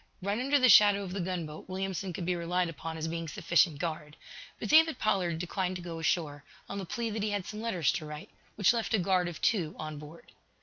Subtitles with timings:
[0.19, 3.77] Right under the shadow of the gunboat, Williamson could be relied upon as being sufficient
[3.77, 4.17] guard.
[4.59, 7.91] But David Pollard declined to go ashore, on the plea that he had some letters
[7.91, 10.31] to write, which left a guard of two on board.